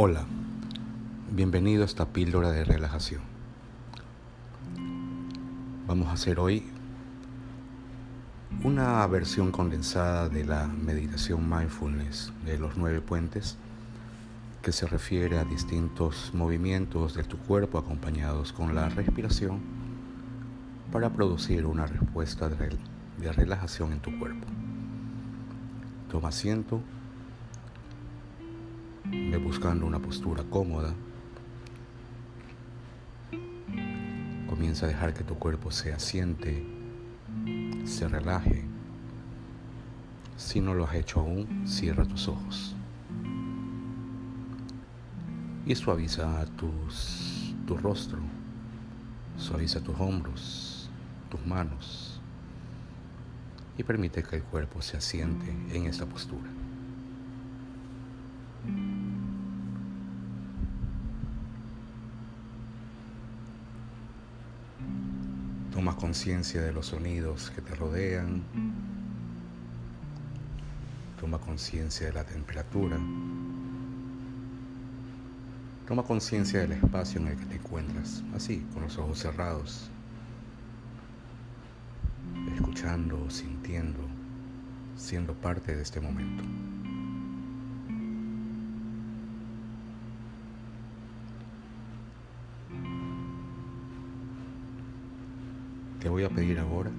[0.00, 0.24] Hola,
[1.32, 3.20] bienvenido a esta píldora de relajación.
[5.88, 6.62] Vamos a hacer hoy
[8.62, 13.56] una versión condensada de la meditación mindfulness de los nueve puentes
[14.62, 19.58] que se refiere a distintos movimientos de tu cuerpo acompañados con la respiración
[20.92, 24.46] para producir una respuesta de relajación en tu cuerpo.
[26.08, 26.82] Toma asiento,
[29.10, 30.94] ve buscando una postura cómoda.
[34.48, 36.64] Comienza a dejar que tu cuerpo se asiente,
[37.84, 38.64] se relaje.
[40.36, 42.74] Si no lo has hecho aún, cierra tus ojos.
[45.66, 48.20] Y suaviza tus, tu rostro,
[49.36, 50.90] suaviza tus hombros,
[51.28, 52.18] tus manos
[53.78, 56.50] y permite que el cuerpo se asiente en esa postura.
[65.78, 68.42] Toma conciencia de los sonidos que te rodean.
[71.20, 72.98] Toma conciencia de la temperatura.
[75.86, 79.88] Toma conciencia del espacio en el que te encuentras, así, con los ojos cerrados
[82.56, 84.00] escuchando, sintiendo,
[84.96, 86.42] siendo parte de este momento.
[96.00, 96.92] Te voy a pedir ahora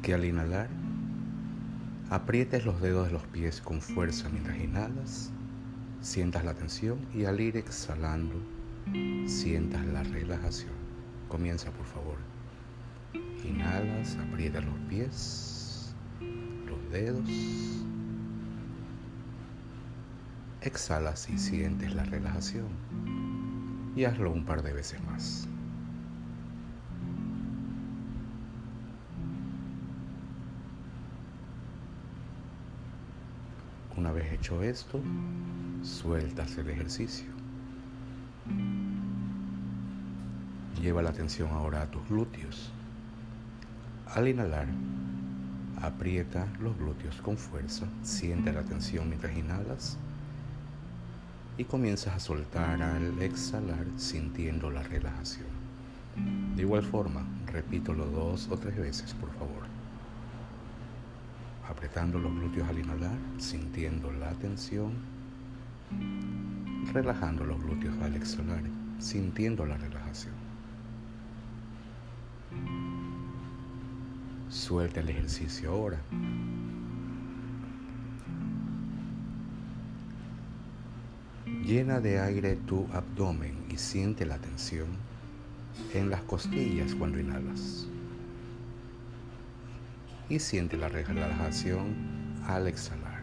[0.00, 0.68] que al inhalar
[2.08, 5.32] aprietes los dedos de los pies con fuerza mientras inhalas,
[6.00, 8.36] sientas la tensión y al ir exhalando
[9.26, 10.72] sientas la relajación.
[11.28, 12.16] Comienza por favor.
[13.44, 15.94] Inhalas, aprieta los pies,
[16.66, 17.28] los dedos.
[20.60, 22.68] Exhalas y sientes la relajación.
[23.96, 25.48] Y hazlo un par de veces más.
[33.96, 35.00] Una vez hecho esto,
[35.82, 37.26] sueltas el ejercicio.
[40.80, 42.72] Lleva la atención ahora a tus glúteos.
[44.14, 44.66] Al inhalar,
[45.82, 49.98] aprieta los glúteos con fuerza, siente la tensión mientras inhalas
[51.58, 55.48] y comienzas a soltar al exhalar sintiendo la relajación.
[56.56, 59.81] De igual forma, repítelo dos o tres veces, por favor.
[61.94, 64.92] Los glúteos al inhalar, sintiendo la tensión,
[66.92, 68.62] relajando los glúteos al exhalar,
[68.98, 70.34] sintiendo la relajación.
[74.48, 76.00] Suelta el ejercicio ahora.
[81.64, 84.88] Llena de aire tu abdomen y siente la tensión
[85.92, 87.86] en las costillas cuando inhalas.
[90.32, 91.94] Y siente la relajación
[92.46, 93.22] al exhalar.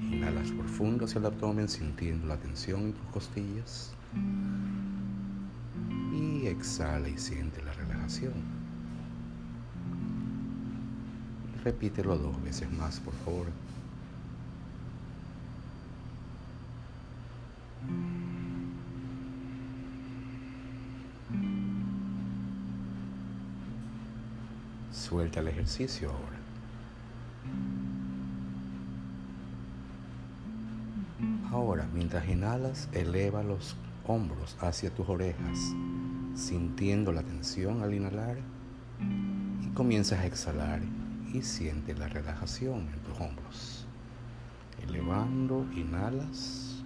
[0.00, 3.92] Inhalas profundo hacia el abdomen sintiendo la tensión en tus costillas.
[6.14, 8.34] Y exhala y siente la relajación.
[11.64, 13.46] Repítelo dos veces más, por favor.
[24.98, 26.38] Suelta el ejercicio ahora.
[31.52, 33.76] Ahora, mientras inhalas, eleva los
[34.06, 35.56] hombros hacia tus orejas,
[36.34, 38.38] sintiendo la tensión al inhalar
[39.62, 40.82] y comienzas a exhalar
[41.32, 43.86] y siente la relajación en tus hombros.
[44.82, 46.82] Elevando, inhalas.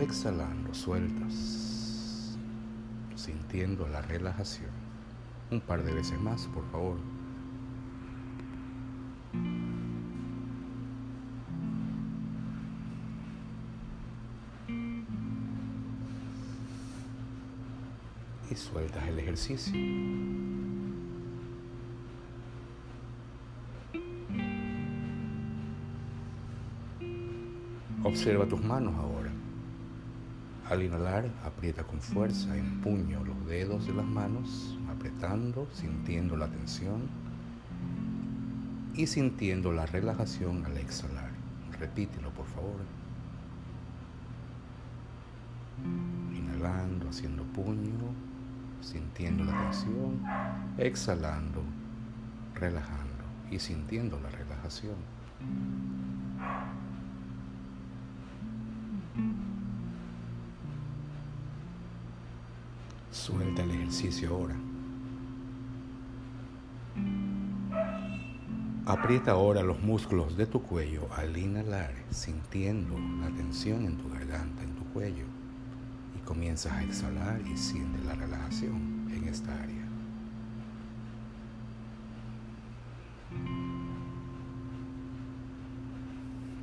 [0.00, 2.38] Exhalando, sueltas.
[3.14, 4.85] Sintiendo la relajación.
[5.48, 6.96] Un par de veces más, por favor.
[18.50, 19.72] Y sueltas el ejercicio.
[28.02, 29.15] Observa tus manos ahora.
[30.68, 37.02] Al inhalar, aprieta con fuerza, empuño los dedos de las manos, apretando, sintiendo la tensión
[38.92, 41.30] y sintiendo la relajación al exhalar.
[41.78, 42.80] Repítelo, por favor.
[46.34, 48.12] Inhalando, haciendo puño,
[48.80, 50.20] sintiendo la tensión,
[50.78, 51.62] exhalando,
[52.56, 54.96] relajando y sintiendo la relajación.
[63.26, 64.54] Suelta el ejercicio ahora.
[68.84, 74.62] Aprieta ahora los músculos de tu cuello al inhalar, sintiendo la tensión en tu garganta,
[74.62, 75.24] en tu cuello.
[76.16, 79.88] Y comienzas a exhalar y sientes la relajación en esta área.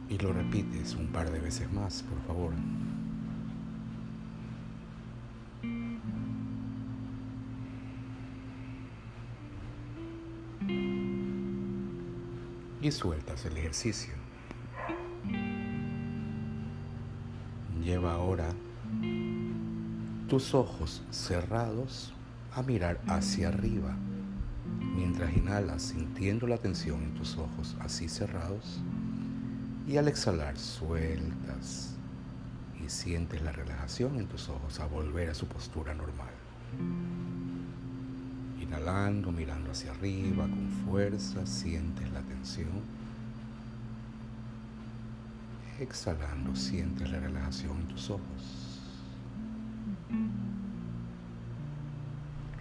[0.08, 2.54] Y lo repites un par de veces más, por favor.
[12.84, 14.14] Y sueltas el ejercicio.
[17.82, 18.50] Lleva ahora
[20.28, 22.14] tus ojos cerrados
[22.54, 23.96] a mirar hacia arriba
[24.96, 28.82] mientras inhalas sintiendo la tensión en tus ojos así cerrados
[29.88, 31.96] y al exhalar sueltas
[32.84, 36.34] y sientes la relajación en tus ojos a volver a su postura normal.
[38.64, 42.82] Inhalando, mirando hacia arriba con fuerza, sientes la tensión.
[45.80, 48.82] Exhalando, sientes la relajación en tus ojos.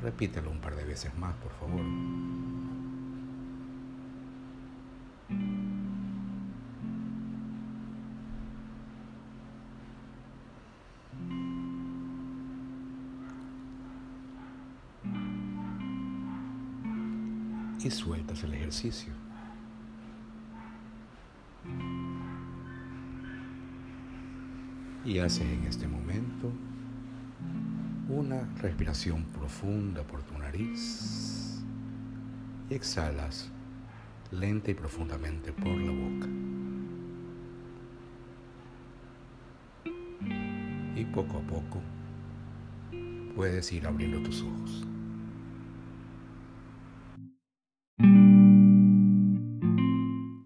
[0.01, 1.85] Repítelo un par de veces más, por favor.
[17.85, 19.13] Y sueltas el ejercicio.
[25.05, 26.53] Y haces en este momento
[28.09, 31.63] una respiración profunda por tu nariz
[32.71, 33.51] y exhalas
[34.31, 36.29] lenta y profundamente por la boca.
[40.95, 41.81] Y poco a poco
[43.35, 44.87] puedes ir abriendo tus ojos.